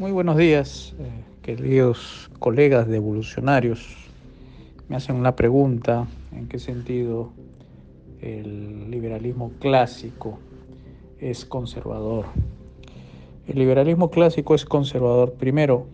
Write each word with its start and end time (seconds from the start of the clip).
Muy 0.00 0.12
buenos 0.12 0.38
días, 0.38 0.94
eh, 0.98 1.10
queridos 1.42 2.30
colegas 2.38 2.88
de 2.88 2.96
evolucionarios. 2.96 3.86
Me 4.88 4.96
hacen 4.96 5.14
una 5.14 5.36
pregunta, 5.36 6.08
¿en 6.32 6.48
qué 6.48 6.58
sentido 6.58 7.32
el 8.22 8.90
liberalismo 8.90 9.52
clásico 9.60 10.38
es 11.18 11.44
conservador? 11.44 12.24
El 13.46 13.58
liberalismo 13.58 14.08
clásico 14.08 14.54
es 14.54 14.64
conservador 14.64 15.34
primero 15.34 15.86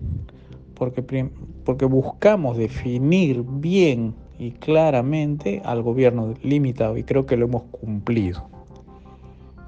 porque, 0.76 1.28
porque 1.64 1.84
buscamos 1.84 2.56
definir 2.56 3.42
bien 3.44 4.14
y 4.38 4.52
claramente 4.52 5.62
al 5.64 5.82
gobierno 5.82 6.32
limitado 6.44 6.96
y 6.96 7.02
creo 7.02 7.26
que 7.26 7.36
lo 7.36 7.46
hemos 7.46 7.64
cumplido. 7.72 8.48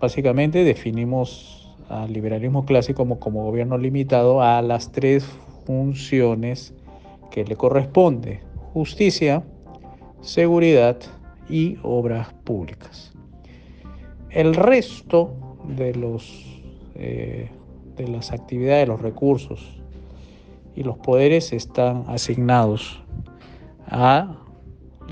Básicamente 0.00 0.62
definimos 0.62 1.67
al 1.88 2.12
liberalismo 2.12 2.64
clásico 2.64 2.98
como, 2.98 3.18
como 3.18 3.44
gobierno 3.44 3.78
limitado 3.78 4.42
a 4.42 4.60
las 4.62 4.92
tres 4.92 5.24
funciones 5.66 6.74
que 7.30 7.44
le 7.44 7.56
corresponde, 7.56 8.40
justicia, 8.72 9.42
seguridad 10.20 10.98
y 11.48 11.78
obras 11.82 12.32
públicas. 12.44 13.12
El 14.30 14.54
resto 14.54 15.34
de, 15.76 15.94
los, 15.94 16.62
eh, 16.94 17.50
de 17.96 18.08
las 18.08 18.32
actividades, 18.32 18.88
los 18.88 19.00
recursos 19.00 19.80
y 20.74 20.82
los 20.82 20.98
poderes 20.98 21.52
están 21.52 22.04
asignados 22.08 23.02
al 23.86 24.36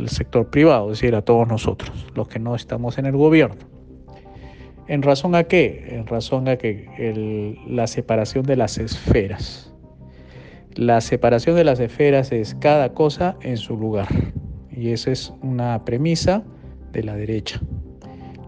sector 0.09 0.51
privado, 0.51 0.93
es 0.93 1.01
decir, 1.01 1.15
a 1.15 1.23
todos 1.23 1.49
nosotros, 1.49 2.07
los 2.15 2.29
que 2.29 2.39
no 2.39 2.55
estamos 2.55 2.99
en 2.99 3.07
el 3.07 3.17
gobierno. 3.17 3.76
¿En 4.89 5.03
razón 5.03 5.35
a 5.35 5.45
qué? 5.45 5.85
En 5.89 6.07
razón 6.07 6.49
a 6.49 6.57
que 6.57 7.57
la 7.67 7.87
separación 7.87 8.45
de 8.45 8.57
las 8.57 8.79
esferas. 8.79 9.73
La 10.75 11.01
separación 11.01 11.57
de 11.57 11.65
las 11.65 11.81
esferas 11.81 12.31
es 12.31 12.55
cada 12.55 12.93
cosa 12.93 13.37
en 13.41 13.57
su 13.57 13.77
lugar. 13.77 14.07
Y 14.71 14.91
esa 14.91 15.11
es 15.11 15.33
una 15.43 15.85
premisa 15.85 16.45
de 16.93 17.03
la 17.03 17.17
derecha. 17.17 17.61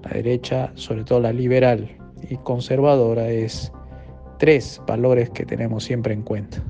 La 0.04 0.10
derecha, 0.10 0.70
sobre 0.74 1.04
todo 1.04 1.20
la 1.20 1.32
liberal 1.32 1.88
y 2.28 2.36
conservadora, 2.36 3.28
es 3.30 3.72
tres 4.38 4.80
valores 4.86 5.30
que 5.30 5.44
tenemos 5.44 5.84
siempre 5.84 6.14
en 6.14 6.22
cuenta. 6.22 6.62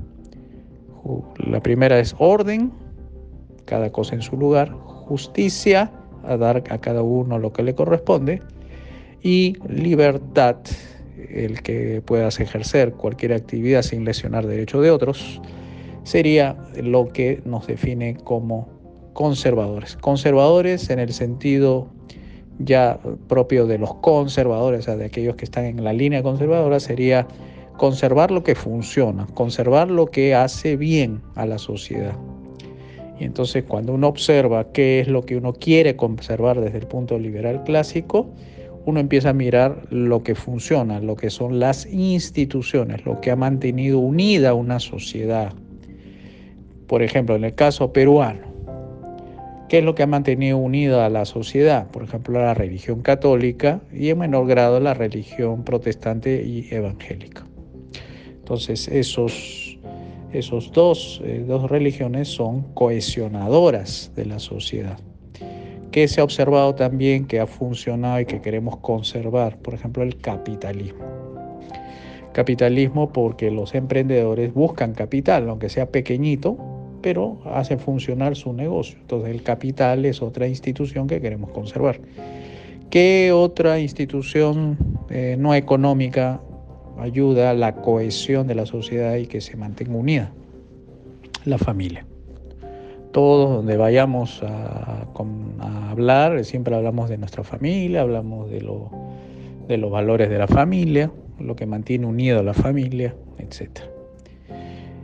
La 1.45 1.61
primera 1.61 1.99
es 1.99 2.15
orden, 2.17 2.71
cada 3.65 3.91
cosa 3.91 4.15
en 4.15 4.21
su 4.21 4.35
lugar, 4.35 4.71
justicia, 4.71 5.91
a 6.23 6.37
dar 6.37 6.63
a 6.69 6.77
cada 6.79 7.01
uno 7.03 7.37
lo 7.37 7.53
que 7.53 7.63
le 7.63 7.75
corresponde, 7.75 8.41
y 9.21 9.55
libertad, 9.67 10.57
el 11.29 11.61
que 11.61 12.01
puedas 12.05 12.39
ejercer 12.39 12.93
cualquier 12.93 13.33
actividad 13.33 13.81
sin 13.81 14.05
lesionar 14.05 14.47
derechos 14.47 14.81
de 14.81 14.91
otros, 14.91 15.41
sería 16.03 16.57
lo 16.81 17.09
que 17.09 17.41
nos 17.45 17.67
define 17.67 18.15
como 18.23 18.69
conservadores. 19.13 19.97
Conservadores 19.97 20.89
en 20.89 20.99
el 20.99 21.11
sentido 21.13 21.89
ya 22.59 22.99
propio 23.27 23.65
de 23.65 23.77
los 23.77 23.95
conservadores, 23.95 24.81
o 24.81 24.83
sea, 24.83 24.95
de 24.97 25.05
aquellos 25.05 25.35
que 25.35 25.45
están 25.45 25.65
en 25.65 25.83
la 25.83 25.93
línea 25.93 26.23
conservadora, 26.23 26.79
sería 26.79 27.27
conservar 27.77 28.31
lo 28.31 28.43
que 28.43 28.55
funciona, 28.55 29.25
conservar 29.33 29.89
lo 29.89 30.07
que 30.07 30.35
hace 30.35 30.75
bien 30.75 31.21
a 31.35 31.45
la 31.45 31.57
sociedad. 31.57 32.15
Y 33.19 33.23
entonces 33.25 33.63
cuando 33.67 33.93
uno 33.93 34.07
observa 34.07 34.71
qué 34.71 34.99
es 34.99 35.07
lo 35.07 35.25
que 35.25 35.37
uno 35.37 35.53
quiere 35.53 35.95
conservar 35.95 36.59
desde 36.61 36.77
el 36.77 36.87
punto 36.87 37.17
liberal 37.17 37.63
clásico, 37.63 38.29
uno 38.85 38.99
empieza 38.99 39.29
a 39.29 39.33
mirar 39.33 39.85
lo 39.89 40.23
que 40.23 40.35
funciona, 40.35 40.99
lo 40.99 41.15
que 41.15 41.29
son 41.29 41.59
las 41.59 41.85
instituciones, 41.85 43.05
lo 43.05 43.21
que 43.21 43.31
ha 43.31 43.35
mantenido 43.35 43.99
unida 43.99 44.53
una 44.53 44.79
sociedad. 44.79 45.53
Por 46.87 47.03
ejemplo, 47.03 47.35
en 47.35 47.43
el 47.43 47.53
caso 47.53 47.93
peruano, 47.93 48.47
¿qué 49.67 49.79
es 49.79 49.83
lo 49.83 49.95
que 49.95 50.03
ha 50.03 50.07
mantenido 50.07 50.57
unida 50.57 51.05
a 51.05 51.09
la 51.09 51.25
sociedad? 51.25 51.89
Por 51.91 52.03
ejemplo, 52.03 52.39
la 52.39 52.53
religión 52.53 53.01
católica 53.01 53.81
y 53.93 54.09
en 54.09 54.19
menor 54.19 54.47
grado 54.47 54.79
la 54.79 54.93
religión 54.93 55.63
protestante 55.63 56.43
y 56.43 56.67
evangélica. 56.71 57.45
Entonces, 58.39 58.87
esos, 58.87 59.77
esos 60.33 60.71
dos, 60.71 61.21
eh, 61.23 61.43
dos 61.47 61.69
religiones 61.69 62.29
son 62.29 62.73
cohesionadoras 62.73 64.11
de 64.15 64.25
la 64.25 64.39
sociedad 64.39 64.97
que 65.91 66.07
se 66.07 66.21
ha 66.21 66.23
observado 66.23 66.75
también 66.75 67.25
que 67.25 67.39
ha 67.39 67.47
funcionado 67.47 68.19
y 68.19 68.25
que 68.25 68.41
queremos 68.41 68.77
conservar, 68.77 69.57
por 69.57 69.73
ejemplo, 69.73 70.03
el 70.03 70.17
capitalismo. 70.17 71.03
Capitalismo 72.33 73.11
porque 73.11 73.49
los 73.49 73.73
emprendedores 73.73 74.53
buscan 74.53 74.93
capital, 74.93 75.49
aunque 75.49 75.69
sea 75.69 75.87
pequeñito, 75.87 76.57
pero 77.01 77.39
hace 77.45 77.77
funcionar 77.77 78.35
su 78.35 78.53
negocio. 78.53 78.97
Entonces 79.01 79.31
el 79.31 79.41
capital 79.41 80.05
es 80.05 80.21
otra 80.21 80.47
institución 80.47 81.07
que 81.07 81.21
queremos 81.21 81.51
conservar. 81.51 81.99
¿Qué 82.89 83.31
otra 83.31 83.79
institución 83.79 84.77
eh, 85.09 85.35
no 85.39 85.53
económica 85.55 86.41
ayuda 86.99 87.51
a 87.51 87.53
la 87.53 87.75
cohesión 87.75 88.47
de 88.47 88.55
la 88.55 88.65
sociedad 88.65 89.15
y 89.15 89.27
que 89.27 89.41
se 89.41 89.57
mantenga 89.57 89.95
unida? 89.95 90.33
La 91.45 91.57
familia 91.57 92.05
todos 93.19 93.53
donde 93.53 93.75
vayamos 93.75 94.41
a, 94.43 95.05
hablar, 95.89 96.45
siempre 96.45 96.73
hablamos 96.73 97.09
de 97.09 97.17
nuestra 97.17 97.43
familia, 97.43 97.99
hablamos 97.99 98.49
de, 98.49 98.61
los 98.61 99.91
valores 99.91 100.29
de 100.29 100.37
la 100.37 100.47
familia, 100.47 101.11
lo 101.37 101.53
que 101.57 101.65
mantiene 101.65 102.05
unido 102.05 102.39
a 102.39 102.43
la 102.43 102.53
familia, 102.53 103.13
etc. 103.37 103.81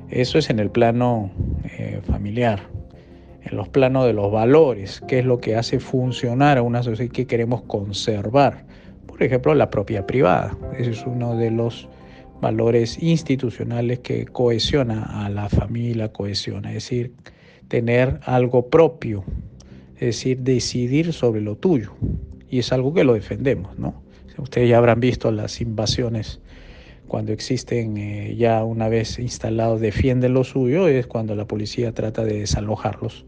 Eso 0.09 0.37
es 0.37 0.49
en 0.49 0.59
el 0.59 0.71
plano 0.71 1.29
eh, 1.77 1.99
familiar. 2.07 2.61
En 3.43 3.57
los 3.57 3.67
planos 3.67 4.05
de 4.05 4.13
los 4.13 4.31
valores, 4.31 5.03
qué 5.09 5.19
es 5.19 5.25
lo 5.25 5.39
que 5.39 5.57
hace 5.57 5.81
funcionar 5.81 6.57
a 6.57 6.61
una 6.61 6.83
sociedad 6.83 7.11
que 7.11 7.27
queremos 7.27 7.63
conservar. 7.63 8.63
Por 9.07 9.21
ejemplo, 9.23 9.53
la 9.55 9.69
propia 9.69 10.07
privada. 10.07 10.55
Ese 10.79 10.91
es 10.91 11.05
uno 11.05 11.35
de 11.35 11.51
los 11.51 11.89
valores 12.39 12.97
institucionales 13.03 13.99
que 13.99 14.23
cohesiona 14.23 15.25
a 15.25 15.27
la 15.27 15.49
familia, 15.49 16.13
cohesiona. 16.13 16.69
Es 16.69 16.75
decir, 16.75 17.11
tener 17.67 18.19
algo 18.23 18.69
propio, 18.69 19.23
es 19.95 20.01
decir, 20.01 20.39
decidir 20.39 21.13
sobre 21.13 21.41
lo 21.41 21.55
tuyo. 21.55 21.93
Y 22.49 22.59
es 22.59 22.71
algo 22.71 22.93
que 22.93 23.03
lo 23.03 23.13
defendemos, 23.13 23.77
¿no? 23.77 24.03
Ustedes 24.37 24.69
ya 24.69 24.77
habrán 24.77 24.99
visto 24.99 25.31
las 25.31 25.61
invasiones 25.61 26.41
cuando 27.07 27.31
existen 27.31 27.97
eh, 27.97 28.35
ya 28.35 28.63
una 28.63 28.89
vez 28.89 29.19
instalados, 29.19 29.79
defienden 29.79 30.33
lo 30.33 30.43
suyo, 30.43 30.87
es 30.87 31.07
cuando 31.07 31.35
la 31.35 31.45
policía 31.45 31.93
trata 31.93 32.23
de 32.23 32.39
desalojarlos. 32.39 33.25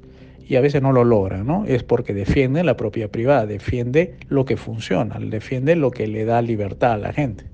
Y 0.47 0.55
a 0.55 0.61
veces 0.61 0.81
no 0.81 0.93
lo 0.93 1.03
logran, 1.03 1.45
¿no? 1.45 1.65
Es 1.65 1.83
porque 1.83 2.13
defienden 2.13 2.65
la 2.65 2.77
propia 2.77 3.09
privada, 3.09 3.45
defiende 3.45 4.15
lo 4.29 4.45
que 4.45 4.55
funciona, 4.55 5.19
defiende 5.19 5.75
lo 5.75 5.91
que 5.91 6.07
le 6.07 6.25
da 6.25 6.41
libertad 6.41 6.93
a 6.93 6.97
la 6.97 7.13
gente. 7.13 7.45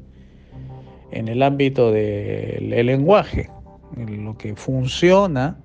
En 1.12 1.28
el 1.28 1.42
ámbito 1.42 1.92
del 1.92 2.70
lenguaje, 2.86 3.50
lo 3.96 4.38
que 4.38 4.56
funciona 4.56 5.63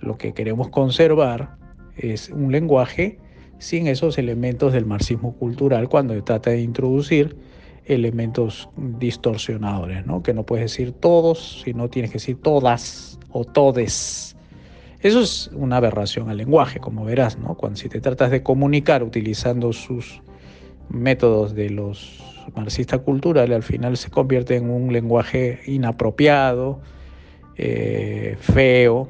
lo 0.00 0.18
que 0.18 0.32
queremos 0.32 0.68
conservar 0.68 1.56
es 1.96 2.30
un 2.30 2.52
lenguaje 2.52 3.18
sin 3.58 3.86
esos 3.86 4.18
elementos 4.18 4.72
del 4.72 4.86
marxismo 4.86 5.34
cultural 5.36 5.88
cuando 5.88 6.20
trata 6.22 6.50
de 6.50 6.62
introducir 6.62 7.36
elementos 7.84 8.68
distorsionadores, 8.76 10.06
¿no? 10.06 10.22
que 10.22 10.32
no 10.32 10.44
puedes 10.44 10.70
decir 10.70 10.92
todos, 10.92 11.62
sino 11.64 11.88
tienes 11.88 12.10
que 12.10 12.18
decir 12.18 12.36
todas 12.40 13.18
o 13.30 13.44
todes. 13.44 14.36
Eso 15.00 15.20
es 15.20 15.50
una 15.54 15.78
aberración 15.78 16.28
al 16.30 16.36
lenguaje, 16.36 16.78
como 16.78 17.04
verás, 17.04 17.38
¿no? 17.38 17.54
Cuando 17.54 17.78
si 17.78 17.88
te 17.88 18.02
tratas 18.02 18.30
de 18.30 18.42
comunicar 18.42 19.02
utilizando 19.02 19.72
sus 19.72 20.20
métodos 20.90 21.54
de 21.54 21.70
los 21.70 22.22
marxistas 22.54 23.00
culturales, 23.00 23.56
al 23.56 23.62
final 23.62 23.96
se 23.96 24.10
convierte 24.10 24.56
en 24.56 24.68
un 24.68 24.92
lenguaje 24.92 25.60
inapropiado, 25.66 26.80
eh, 27.56 28.36
feo, 28.40 29.08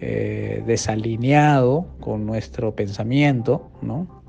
eh, 0.00 0.62
desalineado 0.66 1.86
con 2.00 2.26
nuestro 2.26 2.74
pensamiento, 2.74 3.70
¿no? 3.80 4.22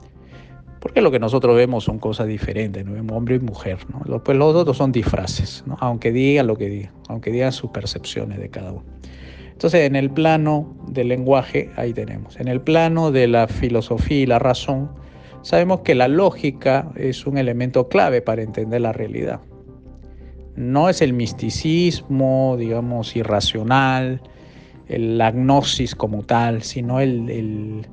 Porque 0.80 1.02
lo 1.02 1.12
que 1.12 1.20
nosotros 1.20 1.56
vemos 1.56 1.84
son 1.84 2.00
cosas 2.00 2.28
diferentes, 2.28 2.86
¿no? 2.86 2.94
Vemos 2.94 3.18
hombre 3.18 3.36
y 3.36 3.40
mujer, 3.40 3.80
¿no? 3.90 4.24
Pues 4.24 4.38
los 4.38 4.56
otros 4.56 4.78
son 4.78 4.92
disfraces, 4.92 5.64
¿no? 5.66 5.76
Aunque 5.80 6.12
digan 6.12 6.48
lo 6.48 6.56
que 6.56 6.70
digan, 6.70 6.94
aunque 7.10 7.32
digan 7.32 7.52
sus 7.52 7.72
percepciones 7.72 8.40
de 8.40 8.50
cada 8.50 8.72
uno. 8.72 8.86
Entonces, 9.52 9.88
en 9.88 9.96
el 9.96 10.12
plano 10.12 10.78
del 10.88 11.08
lenguaje, 11.08 11.72
ahí 11.76 11.92
tenemos. 11.92 12.40
En 12.40 12.48
el 12.48 12.62
plano 12.62 13.12
de 13.12 13.28
la 13.28 13.48
filosofía 13.48 14.20
y 14.20 14.26
la 14.28 14.38
razón, 14.38 14.92
sabemos 15.42 15.82
que 15.82 15.96
la 15.96 16.08
lógica 16.08 16.92
es 16.96 17.26
un 17.26 17.40
elemento 17.40 17.90
clave 17.90 18.22
para 18.22 18.44
entender 18.44 18.82
la 18.82 18.94
realidad. 18.94 19.40
No 20.56 20.90
es 20.90 21.02
el 21.02 21.12
misticismo, 21.14 22.56
digamos, 22.58 23.16
irracional, 23.16 24.22
la 24.90 25.32
gnosis 25.32 25.96
como 25.96 26.24
tal, 26.24 26.64
sino 26.64 27.00
el, 27.00 27.86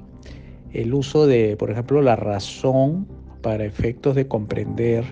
el, 0.73 0.94
uso 0.94 1.26
de, 1.26 1.56
por 1.56 1.70
ejemplo, 1.70 2.02
la 2.02 2.17
razón 2.17 3.06
para 3.43 3.64
efectos 3.64 4.14
de 4.14 4.29
comprender 4.29 5.05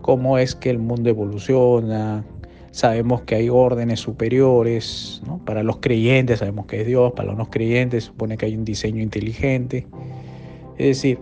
cómo 0.00 0.38
es 0.38 0.54
que 0.54 0.70
el 0.70 0.78
mundo 0.78 1.10
evoluciona, 1.10 2.24
sabemos 2.72 3.22
que 3.22 3.36
hay 3.36 3.48
órdenes 3.48 4.00
superiores, 4.00 5.22
para 5.44 5.62
los 5.62 5.78
creyentes 5.78 6.40
sabemos 6.40 6.66
que 6.66 6.80
es 6.80 6.86
Dios, 6.86 7.12
para 7.12 7.28
los 7.28 7.38
no 7.38 7.50
creyentes 7.50 8.04
supone 8.04 8.36
que 8.36 8.46
hay 8.46 8.56
un 8.56 8.64
diseño 8.64 9.02
inteligente. 9.02 9.86
Es 10.78 10.86
decir, 10.86 11.18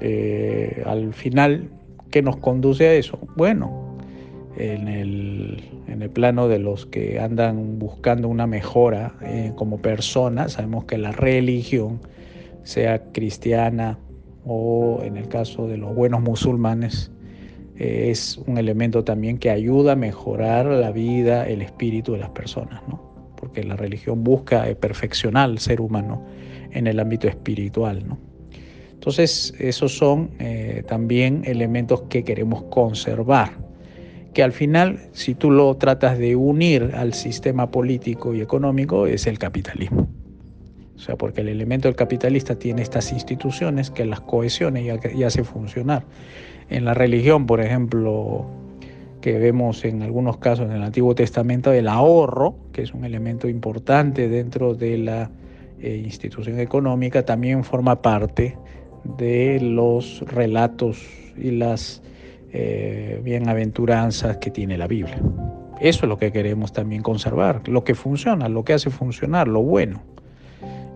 eh, 0.00 0.82
al 0.86 1.12
final, 1.14 1.70
¿qué 2.10 2.22
nos 2.22 2.36
conduce 2.36 2.86
a 2.86 2.94
eso? 2.94 3.18
Bueno, 3.36 3.83
en 4.56 4.88
el, 4.88 6.10
plano 6.12 6.48
de 6.48 6.58
los 6.58 6.86
que 6.86 7.18
andan 7.18 7.78
buscando 7.78 8.28
una 8.28 8.46
mejora 8.46 9.14
eh, 9.22 9.52
como 9.56 9.78
personas, 9.78 10.52
sabemos 10.52 10.84
que 10.84 10.98
la 10.98 11.12
religión, 11.12 12.00
sea 12.62 13.02
cristiana 13.12 13.98
o 14.44 15.00
en 15.02 15.16
el 15.16 15.28
caso 15.28 15.66
de 15.66 15.76
los 15.76 15.94
buenos 15.94 16.20
musulmanes, 16.20 17.10
eh, 17.76 18.10
es 18.10 18.38
un 18.46 18.58
elemento 18.58 19.02
también 19.02 19.38
que 19.38 19.50
ayuda 19.50 19.92
a 19.92 19.96
mejorar 19.96 20.66
la 20.66 20.92
vida, 20.92 21.48
el 21.48 21.62
espíritu 21.62 22.12
de 22.12 22.18
las 22.18 22.30
personas, 22.30 22.82
¿no? 22.88 23.02
porque 23.36 23.64
la 23.64 23.76
religión 23.76 24.22
busca 24.22 24.64
perfeccionar 24.76 25.50
al 25.50 25.58
ser 25.58 25.80
humano 25.80 26.24
en 26.70 26.86
el 26.86 27.00
ámbito 27.00 27.28
espiritual. 27.28 28.06
¿no? 28.06 28.18
Entonces, 29.04 29.52
esos 29.58 29.96
son 29.96 30.30
eh, 30.38 30.82
también 30.86 31.42
elementos 31.44 32.02
que 32.08 32.24
queremos 32.24 32.62
conservar, 32.64 33.63
que 34.34 34.42
al 34.42 34.52
final, 34.52 35.08
si 35.12 35.34
tú 35.34 35.50
lo 35.50 35.74
tratas 35.76 36.18
de 36.18 36.36
unir 36.36 36.90
al 36.94 37.14
sistema 37.14 37.70
político 37.70 38.34
y 38.34 38.40
económico, 38.40 39.06
es 39.06 39.26
el 39.26 39.38
capitalismo. 39.38 40.08
O 40.96 40.98
sea, 40.98 41.16
porque 41.16 41.40
el 41.40 41.48
elemento 41.48 41.88
del 41.88 41.96
capitalista 41.96 42.56
tiene 42.56 42.82
estas 42.82 43.12
instituciones 43.12 43.90
que 43.90 44.04
las 44.04 44.20
cohesiona 44.20 44.80
y, 44.80 44.90
hace 45.22 45.44
funcionar. 45.44 46.04
En 46.68 46.84
la 46.84 46.94
religión, 46.94 47.46
por 47.46 47.60
ejemplo, 47.60 48.46
que 49.20 49.38
vemos 49.38 49.84
en 49.84 50.02
algunos 50.02 50.38
casos 50.38 50.66
en 50.66 50.72
el 50.72 50.82
Antiguo 50.82 51.14
Testamento, 51.14 51.72
el 51.72 51.88
ahorro, 51.88 52.56
que 52.72 52.82
es 52.82 52.92
un 52.92 53.04
elemento 53.04 53.48
importante 53.48 54.28
dentro 54.28 54.74
de 54.74 54.98
la 54.98 55.30
eh, 55.80 56.00
institución 56.04 56.58
económica, 56.58 57.24
también 57.24 57.64
forma 57.64 58.02
parte 58.02 58.56
de 59.18 59.60
los 59.60 60.20
relatos 60.26 61.06
y 61.36 61.50
las 61.50 62.02
eh, 62.56 63.20
bienaventuranzas 63.24 64.36
que 64.36 64.48
tiene 64.48 64.78
la 64.78 64.86
Biblia. 64.86 65.18
Eso 65.80 66.06
es 66.06 66.08
lo 66.08 66.18
que 66.18 66.30
queremos 66.30 66.72
también 66.72 67.02
conservar, 67.02 67.68
lo 67.68 67.82
que 67.82 67.96
funciona, 67.96 68.48
lo 68.48 68.64
que 68.64 68.74
hace 68.74 68.90
funcionar, 68.90 69.48
lo 69.48 69.60
bueno. 69.60 70.04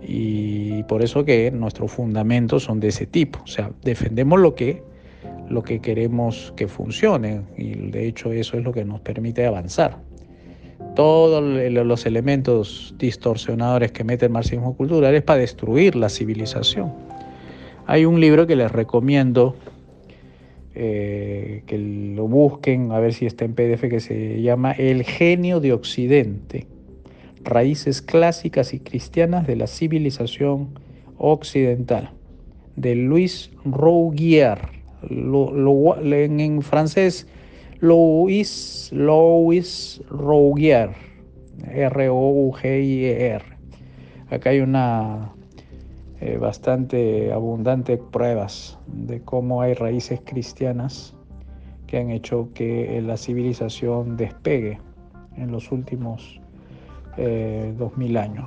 Y 0.00 0.84
por 0.84 1.02
eso 1.02 1.24
que 1.24 1.50
nuestros 1.50 1.90
fundamentos 1.90 2.62
son 2.62 2.78
de 2.78 2.88
ese 2.88 3.06
tipo. 3.06 3.40
O 3.42 3.48
sea, 3.48 3.72
defendemos 3.82 4.38
lo 4.38 4.54
que, 4.54 4.84
lo 5.48 5.64
que 5.64 5.80
queremos 5.80 6.54
que 6.56 6.68
funcione 6.68 7.42
y 7.56 7.74
de 7.90 8.06
hecho 8.06 8.30
eso 8.30 8.56
es 8.56 8.62
lo 8.62 8.72
que 8.72 8.84
nos 8.84 9.00
permite 9.00 9.44
avanzar. 9.44 9.98
Todos 10.94 11.42
los 11.42 12.06
elementos 12.06 12.94
distorsionadores 12.98 13.90
que 13.90 14.04
mete 14.04 14.26
el 14.26 14.32
marxismo 14.32 14.76
cultural 14.76 15.12
es 15.12 15.24
para 15.24 15.40
destruir 15.40 15.96
la 15.96 16.08
civilización. 16.08 16.92
Hay 17.88 18.04
un 18.04 18.20
libro 18.20 18.46
que 18.46 18.54
les 18.54 18.70
recomiendo 18.70 19.56
eh, 20.80 21.64
que 21.66 21.76
lo 21.76 22.28
busquen, 22.28 22.92
a 22.92 23.00
ver 23.00 23.12
si 23.12 23.26
está 23.26 23.44
en 23.44 23.54
PDF, 23.54 23.88
que 23.88 23.98
se 23.98 24.40
llama 24.40 24.70
El 24.70 25.02
genio 25.02 25.58
de 25.58 25.72
Occidente, 25.72 26.68
raíces 27.42 28.00
clásicas 28.00 28.72
y 28.74 28.78
cristianas 28.78 29.44
de 29.48 29.56
la 29.56 29.66
civilización 29.66 30.78
occidental, 31.16 32.10
de 32.76 32.94
Luis 32.94 33.50
Rougier. 33.64 34.58
en, 35.02 36.62
francés, 36.62 37.26
Louis, 37.80 38.90
Louis 38.92 40.00
Rougier, 40.08 40.90
R-O-U-G-I-E-R. 41.72 43.42
Acá 44.30 44.50
hay 44.50 44.60
una 44.60 45.32
eh, 46.20 46.36
bastante 46.36 47.32
abundante 47.32 47.96
pruebas 47.96 48.76
de 48.88 49.20
cómo 49.20 49.62
hay 49.62 49.74
raíces 49.74 50.20
cristianas 50.24 51.14
que 51.86 51.98
han 51.98 52.10
hecho 52.10 52.48
que 52.54 53.00
la 53.02 53.16
civilización 53.16 54.16
despegue 54.16 54.80
en 55.36 55.52
los 55.52 55.70
últimos 55.70 56.40
eh, 57.18 57.72
dos 57.78 57.96
mil 57.96 58.16
años, 58.16 58.44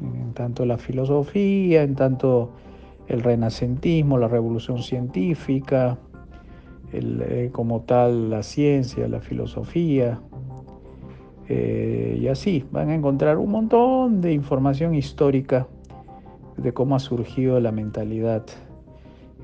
en 0.00 0.34
tanto 0.34 0.66
la 0.66 0.78
filosofía, 0.78 1.84
en 1.84 1.94
tanto 1.94 2.50
el 3.06 3.22
renacentismo, 3.22 4.18
la 4.18 4.26
revolución 4.26 4.82
científica, 4.82 5.98
eh, 6.92 7.50
como 7.52 7.82
tal 7.82 8.30
la 8.30 8.42
ciencia, 8.42 9.06
la 9.06 9.20
filosofía, 9.20 10.20
y 11.48 12.26
así 12.26 12.64
van 12.72 12.88
a 12.90 12.94
encontrar 12.96 13.38
un 13.38 13.52
montón 13.52 14.20
de 14.20 14.32
información 14.32 14.96
histórica 14.96 15.68
de 16.56 16.72
cómo 16.72 16.96
ha 16.96 16.98
surgido 16.98 17.60
la 17.60 17.72
mentalidad 17.72 18.44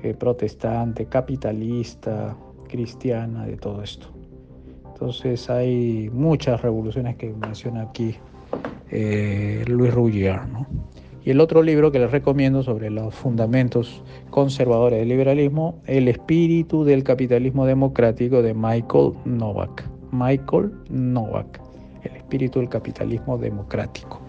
eh, 0.01 0.13
protestante, 0.13 1.05
capitalista, 1.05 2.35
cristiana, 2.67 3.45
de 3.45 3.57
todo 3.57 3.83
esto. 3.83 4.07
Entonces 4.93 5.49
hay 5.49 6.09
muchas 6.11 6.61
revoluciones 6.61 7.15
que 7.15 7.33
menciona 7.33 7.83
aquí 7.83 8.15
eh, 8.89 9.63
Luis 9.67 9.93
Rougier. 9.93 10.39
Y 11.25 11.29
el 11.29 11.39
otro 11.39 11.63
libro 11.63 11.91
que 11.91 11.99
les 11.99 12.11
recomiendo 12.11 12.63
sobre 12.63 12.89
los 12.89 13.15
fundamentos 13.15 14.03
conservadores 14.29 14.99
del 14.99 15.07
liberalismo, 15.07 15.81
El 15.85 16.09
espíritu 16.09 16.83
del 16.83 17.03
capitalismo 17.03 17.65
democrático 17.65 18.41
de 18.41 18.53
Michael 18.53 19.13
Novak. 19.23 19.89
Michael 20.11 20.73
Novak, 20.89 21.61
El 22.03 22.17
espíritu 22.17 22.59
del 22.59 22.69
capitalismo 22.69 23.37
democrático. 23.37 24.19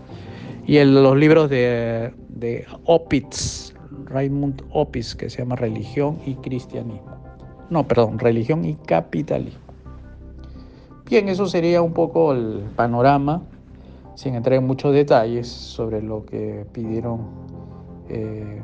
Y 0.67 0.83
los 0.85 1.17
libros 1.17 1.51
de 1.51 2.13
de 2.35 2.67
Opitz, 2.85 3.75
Raymond 4.07 4.63
Opitz, 4.73 5.15
que 5.15 5.31
se 5.31 5.39
llama 5.39 5.57
Religión 5.57 6.19
y 6.27 6.35
Cristianismo. 6.37 7.17
No, 7.71 7.87
perdón, 7.87 8.19
Religión 8.19 8.65
y 8.65 8.75
Capitalismo. 8.75 9.61
Bien, 11.07 11.29
eso 11.29 11.47
sería 11.47 11.81
un 11.83 11.93
poco 11.93 12.33
el 12.33 12.65
panorama, 12.77 13.43
sin 14.15 14.35
entrar 14.35 14.59
en 14.59 14.67
muchos 14.67 14.93
detalles 14.93 15.49
sobre 15.49 16.03
lo 16.03 16.25
que 16.25 16.67
pidieron, 16.73 17.29
eh, 18.09 18.63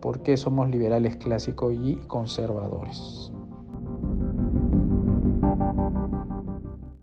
por 0.00 0.22
qué 0.22 0.36
somos 0.36 0.70
liberales 0.70 1.16
clásicos 1.16 1.74
y 1.74 1.96
conservadores. 2.06 3.32